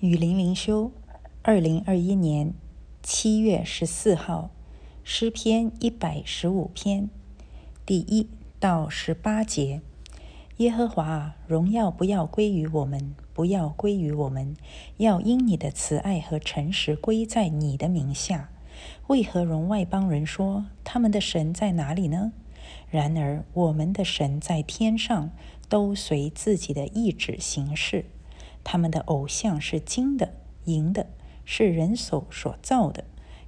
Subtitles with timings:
[0.00, 0.92] 雨林灵修，
[1.42, 2.54] 二零二一年
[3.02, 4.50] 七月十四号，
[5.02, 7.10] 诗篇一百十五篇
[7.84, 8.28] 第一
[8.60, 9.80] 到十八节。
[10.58, 14.56] 耶和华啊，荣耀不要归于我们，不要归于我们，
[14.98, 18.50] 要因你的慈爱和诚实归在你的名下。
[19.08, 22.30] 为何容外邦人说他们的神在哪里呢？
[22.88, 25.32] 然而我们的神在天上，
[25.68, 28.04] 都随自己的意志行事。
[28.64, 30.34] 他们的偶像是金的、
[30.64, 31.06] 银的，
[31.44, 33.04] 是人手所造的。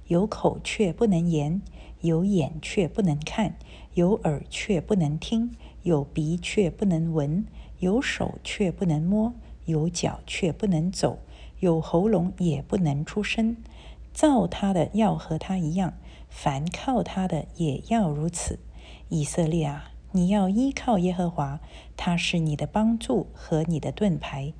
[0.07, 1.61] 有口却不能言，
[2.01, 3.55] 有眼却不能看，
[3.93, 5.51] 有耳却不能听，
[5.83, 7.45] 有鼻却不能闻，
[7.79, 9.33] 有手却不能摸，
[9.65, 11.19] 有脚却不能走，
[11.59, 13.55] 有喉咙也不能出声。
[14.13, 15.93] 造他的要和他一样，
[16.27, 18.59] 凡靠他的也要如此。
[19.07, 21.61] 以色列啊，你要依靠耶和华，
[21.95, 24.51] 他是你的帮助和你的盾牌。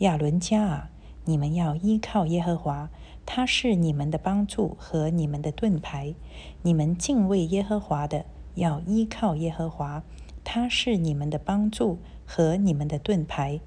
[0.00, 0.90] 亚伦家啊，
[1.24, 2.90] 你们要依靠耶和华，
[3.24, 6.14] 他是你们的帮助和你们的盾牌。
[6.60, 10.02] 你们敬畏耶和华的，要依靠耶和华，
[10.44, 13.60] 他是你们的帮助和你们的盾牌。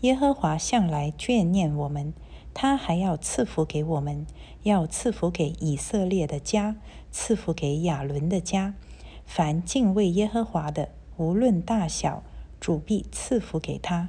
[0.00, 2.14] 耶和华向来眷念我们，
[2.54, 4.26] 他还要赐福给我们，
[4.62, 6.76] 要赐福给以色列的家，
[7.10, 8.74] 赐福给亚伦的家。
[9.26, 10.88] 凡敬畏耶和华的，
[11.18, 12.22] 无论大小，
[12.58, 14.08] 主必赐福给他。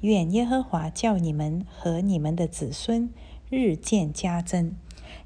[0.00, 3.10] 愿耶和华叫你们和你们的子孙
[3.50, 4.74] 日渐加增。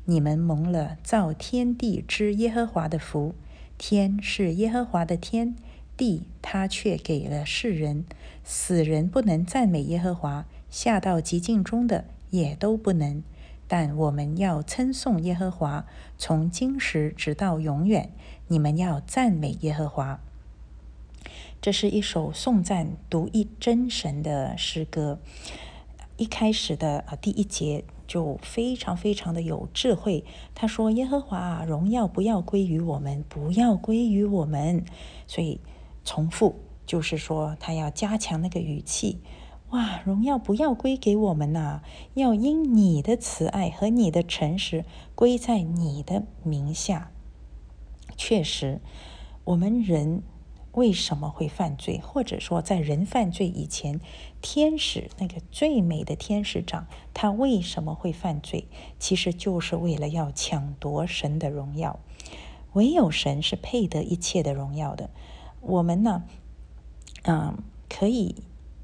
[0.04, 3.34] 你们蒙了造天地之耶和华的福。
[3.76, 5.56] 天是耶和华的天，
[5.96, 8.04] 地他却给了世人。
[8.44, 13.22] 死人不能赞美耶和华，下到极境中的也都不能。
[13.68, 15.86] 但我们要称颂耶和华，
[16.18, 18.10] 从今时直到永远。
[18.48, 20.20] 你们要赞美耶和华。
[21.62, 25.20] 这是一首颂赞独一真神的诗歌。
[26.16, 30.24] 一开始的啊第一节就非常非常的有智慧。
[30.56, 34.84] 他说：“耶和华荣耀不要归于我们，不要归于我们。”
[35.28, 35.60] 所以
[36.04, 39.20] 重复就是说，他要加强那个语气。
[39.70, 41.82] 哇，荣耀不要归给我们呐，
[42.14, 44.84] 要因你的慈爱和你的诚实
[45.14, 47.12] 归在你的名下。
[48.16, 48.80] 确实，
[49.44, 50.24] 我们人。
[50.72, 52.00] 为什么会犯罪？
[52.02, 54.00] 或者说，在人犯罪以前，
[54.40, 58.66] 天使那个最美的天使长，他为什么会犯罪？
[58.98, 61.98] 其实就是为了要抢夺神的荣耀。
[62.72, 65.10] 唯有神是配得一切的荣耀的。
[65.60, 66.24] 我们呢，
[67.22, 67.58] 嗯，
[67.88, 68.36] 可以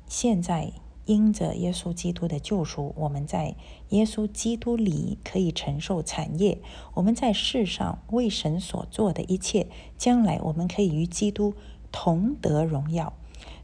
[0.06, 0.72] 现在。
[1.08, 3.56] 因着耶稣基督的救赎，我们在
[3.88, 6.58] 耶稣基督里可以承受产业。
[6.92, 11.54] 我们在世上为神所做的一切，将来我们可以与基督
[11.92, 13.12] 同得荣耀。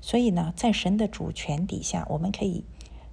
[0.01, 2.65] 所以呢，在神的主权底下，我们可以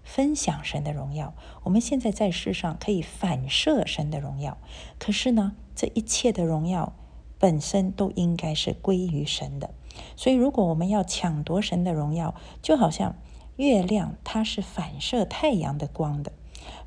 [0.04, 1.34] 分享神的荣耀。
[1.64, 4.58] 我们现在在世上可以反射神的荣耀。
[5.00, 6.94] 可是呢，这一切的荣耀
[7.40, 9.70] 本身都应该是归于神的。
[10.16, 13.16] 所以，如果我们要抢夺神的荣耀，就好像。
[13.58, 16.32] 月亮它是反射太阳的光的。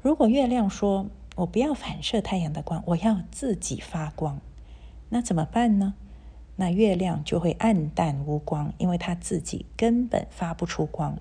[0.02, 1.06] 如果月亮说
[1.36, 4.40] “我不要反射太阳的光，我要自己发光”，
[5.10, 5.94] 那怎么办呢？
[6.56, 11.18] 那月亮就会暗淡无光，因为它自己根本发不出光。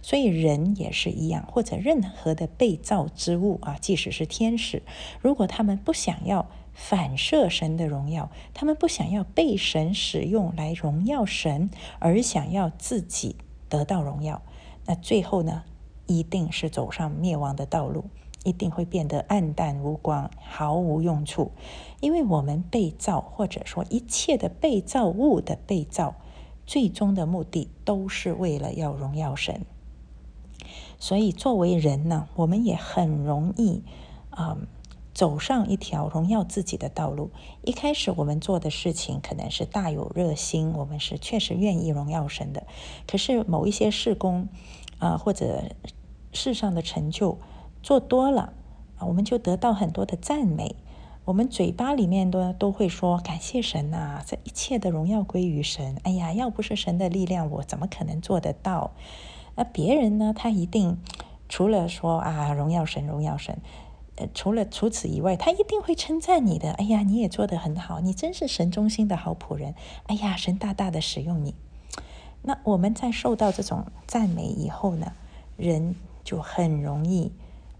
[0.00, 4.82] 所以人也是一样，或者任何的被造之物啊，即使是天使，
[5.20, 13.36] 如果他们不想要反射神的荣耀，他们不想要被神使用来荣耀神，而想要自己
[13.68, 14.42] 得到荣耀。
[14.84, 15.64] 那最后呢，
[16.06, 18.04] 一定是走上灭亡的道路，
[18.46, 21.50] 一定会变得暗淡无光，毫无用处。
[22.00, 26.14] 因为我们被造，或者说一切的被造物的被造，
[26.64, 29.60] 最终的目的都是为了要荣耀神。
[30.98, 33.82] 所以作为人呢，我们也很容易
[34.30, 34.56] 啊。
[35.12, 37.30] 走上一条荣耀自己的道路。
[37.64, 42.66] 一开始我们做的事情可能是大有热心，我们是确实愿意荣耀神的。
[43.06, 44.48] 可是某一些事工
[44.98, 45.70] 啊，或者
[46.34, 47.38] 世上的成就
[47.86, 48.52] 做多了
[48.98, 50.74] 啊，我们就得到很多的赞美。
[51.24, 55.96] 我们嘴巴里面都都会说感谢神呐，这一切的荣耀归于神。
[56.02, 58.90] 哎呀，要不是神的力量，我怎么可能做得到？
[59.54, 60.34] 那别人呢？
[60.36, 60.98] 他一定
[61.48, 63.56] 除了说啊，荣耀神，荣耀神。
[64.16, 66.72] 呃，除了除此以外，他一定会称赞你的。
[66.72, 69.76] 哎呀，你也做得很好，你真是神中心的好仆人。
[70.06, 71.54] 哎呀，神大大的使用你。
[72.42, 75.12] 那我们在受到这种赞美以后呢，
[75.56, 75.94] 人
[76.24, 77.30] 就很容易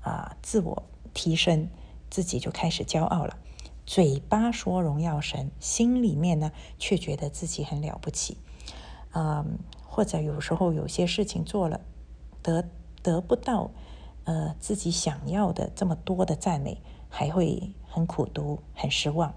[0.07, 0.83] 啊自我
[1.13, 1.69] 提升，
[2.09, 3.37] 自己就开始骄傲了。
[3.85, 8.39] 嘴巴说荣耀神，心里面呢却觉得自己很了不起。
[9.13, 11.81] 嗯，或者有时候有些事情做了
[12.43, 12.69] 得
[13.03, 13.71] 得不到。
[14.29, 19.33] 呃自己想要的这么多的赞美，还会很苦读、很失望。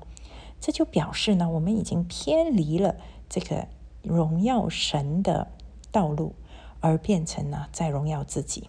[0.59, 2.95] 这就表示呢，我们已经偏离了
[3.29, 3.67] 这个
[4.01, 5.51] 荣耀神的
[5.91, 6.33] 道路，
[6.79, 8.67] 而变成呢在荣耀自己。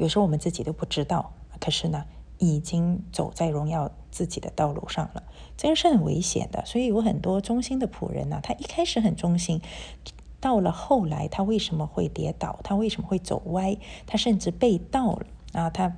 [0.00, 2.06] 有时候我们自己都不知道，可是呢，
[2.38, 5.22] 已经走在荣耀自己的道路上了。
[5.58, 6.64] 这个是很危险的。
[6.64, 9.60] 所以有很多忠心的仆人呢，他一开始很忠心，
[10.40, 12.58] 到了后来，他为什么会跌倒？
[12.64, 13.76] 他为什么会走歪？
[14.06, 15.68] 他甚至被盗了啊！
[15.68, 15.94] 他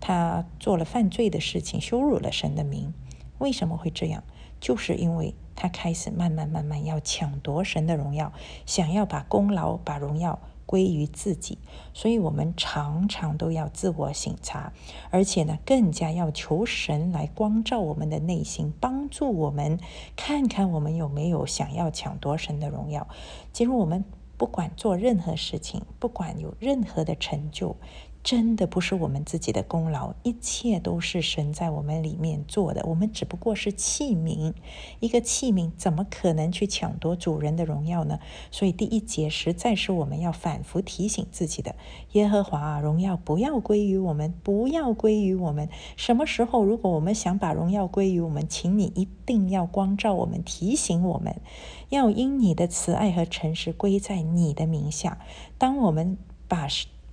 [0.00, 2.92] 他做了犯罪的事情，羞辱了神的名。
[3.38, 4.22] 为什么会这样？
[4.60, 8.34] 就是因为他开始慢慢慢慢要抢夺神的荣耀，
[8.66, 10.38] 想要把功劳、把荣耀
[10.70, 11.58] 归于自己。
[11.92, 14.72] 所以，我们常常都要自我省察，
[15.10, 19.80] 而且呢，更加要求神来光照我们的内心，帮助我们
[20.14, 23.08] 看看我们有没有想要抢夺神的荣耀。
[23.52, 24.04] 其实，我们
[24.36, 27.74] 不管做任何事情，不管有任何的成就。
[28.22, 32.84] 真的不是我们自己的功劳，一切都是神在我们里面做的。
[32.86, 34.52] 我们只不过是器皿，
[35.00, 38.18] 一个器皿怎么可能去抢夺主人的荣耀呢？
[38.50, 41.74] 所以第一节实在是我们要反复提醒自己的：
[42.12, 45.70] 耶和华荣耀不要归于我们，不要归于我们。
[45.96, 51.40] 什么时候如果我们想把荣耀归于我们，请你一定要光照我们，提醒我们，
[51.88, 55.18] 要因你的慈爱和诚实归在你的名下。
[55.56, 56.68] 当我们把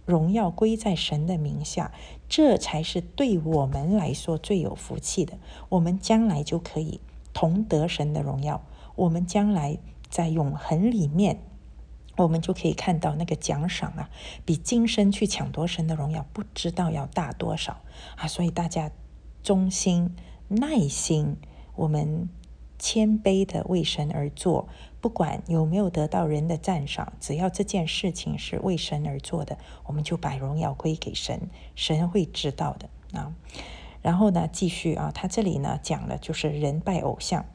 [0.07, 1.92] 荣耀归在神的名下，
[2.30, 5.38] 这才是对我们来说最有福气的。
[5.68, 7.01] 我们将来就可以
[7.33, 8.63] 同得神的荣耀。
[8.95, 9.77] 我们将来
[10.09, 11.42] 在永恒里面，
[12.15, 14.09] 我们就可以看到那个奖赏啊，
[14.45, 17.81] 比今生去抢夺神的荣耀不知道要大多少
[18.15, 18.27] 啊！
[18.27, 18.89] 所以大家
[19.44, 20.15] 忠心、
[20.48, 21.36] 耐心，
[21.75, 22.30] 我们
[22.80, 24.69] 谦卑的为神而做。
[25.07, 33.33] 不管有没有得到人的赞赏，只要这件事情是为神而做的，我们就把荣耀归给神，神会知道的啊。
[34.01, 37.45] 然后呢，继续啊，他这里呢讲了，就是人拜偶像，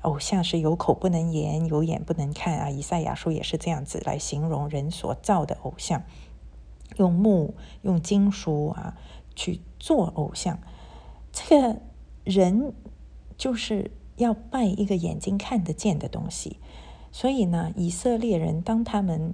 [0.00, 2.70] 偶像是有口不能言，有眼不能看啊。
[2.70, 6.02] 以赛亚书也是这样子来形容人所造的偶像，
[6.96, 8.96] 用木、用金属啊
[9.34, 10.58] 去做偶像，
[11.30, 11.76] 这个
[12.24, 12.72] 人
[13.36, 13.90] 就是。
[14.16, 16.58] 要拜一个眼睛看得见的东西，
[17.18, 19.32] 所以呢，以色列人当他们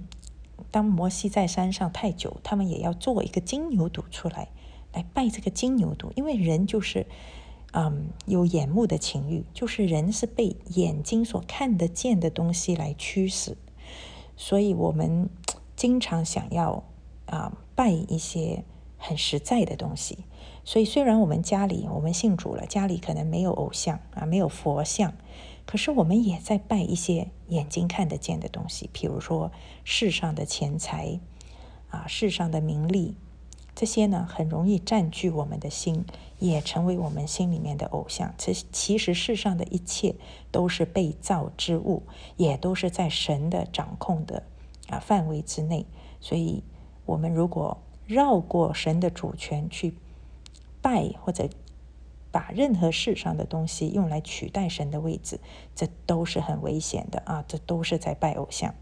[0.71, 4.47] 当摩西在山上太久，他们也要做一个金牛犊出来，
[4.93, 6.09] 来拜这个金牛犊。
[6.15, 7.05] 因为人就是，
[7.73, 13.57] 嗯，有眼目的情欲，就是人是被眼睛所看得见的东西来驱使，
[14.37, 15.29] 所以我们
[15.75, 16.85] 经常想要
[17.25, 18.63] 啊拜一些
[18.97, 20.19] 很实在的东西。
[20.63, 25.13] 所以，虽然我们家里我们信主了，家里可能没有偶像啊，没有佛像，
[25.65, 29.51] 可是我们也在拜一些眼睛看得见的东西，比如说
[29.83, 31.19] 世上的钱财
[31.89, 33.15] 啊，世上的名利，
[33.75, 36.05] 这些呢很容易占据我们的心，
[36.39, 38.33] 也成为我们心里面的偶像。
[38.37, 40.15] 其其实世上的一切
[40.51, 42.03] 都是被造之物，
[42.37, 44.43] 也都是在神的掌控的
[44.89, 45.85] 啊范围之内。
[46.19, 46.63] 所以，
[47.05, 49.95] 我们如果绕过神的主权去。
[50.83, 51.47] 拜或者
[52.33, 55.39] 把任何世上的东西用来取代神的位置，
[55.75, 57.45] 这都是很危险的啊！
[57.47, 58.73] 这都是在拜偶像。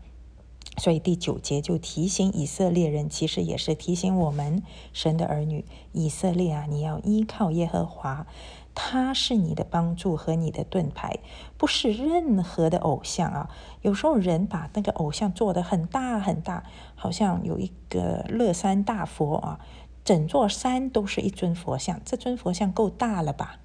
[0.78, 4.64] 所以第九节就提醒以色列人，其实也是提醒我们
[4.94, 8.26] 神的儿女：以色列啊，你要依靠耶和华，
[8.74, 11.20] 他是你的帮助和你的盾牌，
[11.58, 13.50] 不是任何的偶像啊！
[13.82, 16.64] 有时候人把那个偶像做的很大很大，
[16.96, 19.60] 好像有一个乐山大佛啊。
[20.04, 23.60] 整座山都是一尊佛像，这尊佛像够大了吧？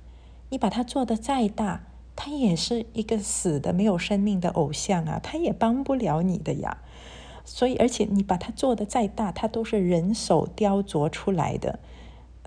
[0.51, 6.79] 你把它做的再大，它也是一个死的、没有生命的偶像啊，它也帮不了你的呀。
[7.45, 11.79] 所以，而且你把它做的再大，它都是人手雕琢出来的，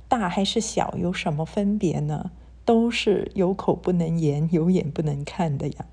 [0.07, 2.31] 大还是小有什么分别呢？
[2.65, 5.85] 都是有口不能言，有眼不能看的呀。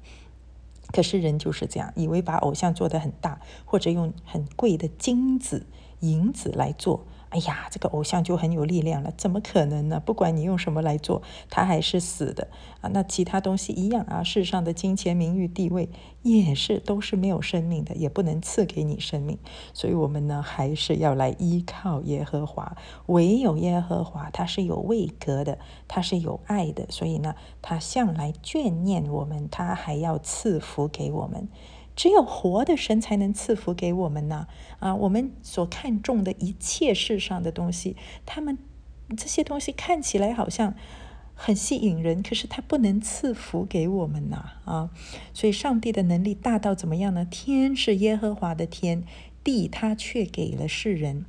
[0.92, 5.66] 可是人就是这样，以为把偶像做的很大，或者用很贵的金子、
[6.00, 7.06] 银子来做。
[7.36, 10.00] 哎呀，这个偶像就很有力量了，怎么可能呢？
[10.00, 12.48] 不管你用什么来做，他还是死的
[12.80, 12.88] 啊。
[12.94, 15.90] 那其他东西一样啊，世上的金钱、名誉、地位
[16.22, 19.38] 也是都是没有生命的，也不能赐给你生命。
[19.74, 22.74] 所以，我们呢还是要来依靠耶和华。
[23.04, 31.50] 唯有耶和华，他是有位格的，他是有爱的，所以呢，他向来眷念我们，他还要赐福给我们。
[31.96, 34.46] 只有活的神才能赐福给我们呢！
[34.78, 38.58] 啊，我们所看重的一切世上的东西，他们
[39.16, 40.74] 这些东西看起来好像
[41.34, 44.52] 很吸引人，可是它不能赐福给我们呐！
[44.66, 44.90] 啊，
[45.32, 47.24] 所以上帝的能力大到怎么样呢？
[47.24, 49.02] 天是耶和华的天，
[49.42, 51.24] 地他却给了世人。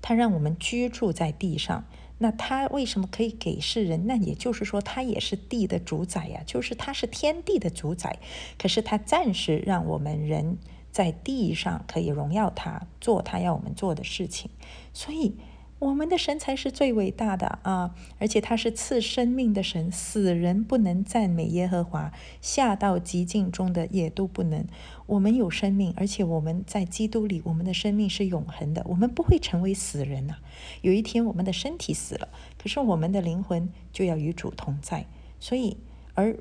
[0.00, 1.84] 他让我们居住在地上。
[2.18, 4.06] 那他为什么可以给世人？
[4.06, 8.18] 那也就是说，他也是地的主宰呀，就是他是天地的主宰。
[8.58, 10.58] 可是他暂时让我们人
[10.90, 14.50] 在地上可以荣耀他，做他要我们做的事情。
[14.92, 15.34] 所以。
[15.78, 17.94] 我们的神才是最伟大的啊！
[18.18, 24.66] 而且他是赐生命的神，死人不能赞美耶和华，下到极境中的也都不能。
[25.06, 30.36] 我们有生命，而且我们在基督里，我们的生命是永恒的，我们不会成为死人呐。
[30.82, 32.28] 有一天我们的身体死了，
[32.60, 35.06] 可是我们的灵魂就要与主同在。
[35.38, 35.76] 所以，
[36.14, 36.36] 而。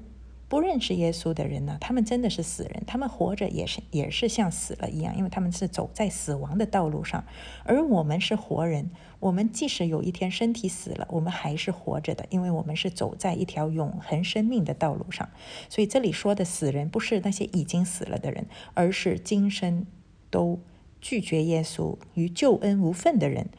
[0.50, 1.78] 不认识耶稣的人呢？
[1.82, 7.26] 他们真的是死人，他们活着也是也是像死了一样，因为他们是走在死亡的道路上。
[7.66, 8.90] 而我们是活人，
[9.20, 15.30] 我们即使有一天身体死了，我们还是活着的，因为我们是走在一条永恒生命的道路上。
[15.68, 19.86] 所以这里说的死人，不是那些已经死了的人，而是今生
[20.30, 20.62] 都
[21.02, 23.50] 拒绝耶稣与救恩无份的人。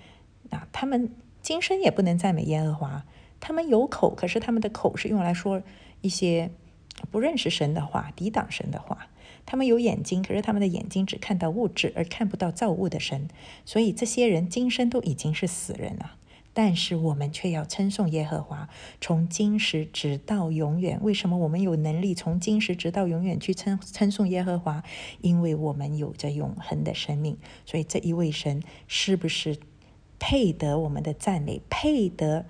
[0.48, 3.04] 那他们今生也不能赞美耶和华，
[3.40, 5.62] 他们有口，可是他们的口是用来说
[6.00, 6.50] 一些。
[7.10, 9.08] 不认识神的话，抵挡神的话，
[9.46, 13.28] 他们有眼睛，可是他们的眼睛只看到物质，而看不到造物的神。
[13.64, 16.14] 所以这些人今生都已经是死人了。
[16.54, 18.68] 但是我们却要称颂耶和华，
[19.00, 20.98] 从今时直到永远。
[21.02, 24.82] 为什么我们有能力从今时直到永远去称称颂耶和华？
[25.20, 27.38] 因为我们有着永恒的生命。
[27.64, 29.56] 所以这一位神是不是
[30.18, 31.60] 配得我们的赞美？
[31.70, 32.46] 配得？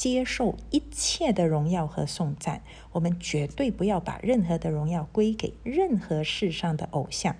[0.00, 7.36] 接受一切的荣耀和颂赞，我们绝对不要把任何的荣耀归给任何世上的偶像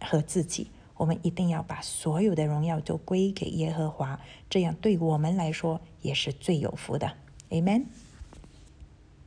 [0.00, 0.70] 和自己。
[0.96, 7.12] 我们一定要把所有的荣耀都归给耶和华，这样对我们来说也是最有福的。
[7.50, 7.84] Amen。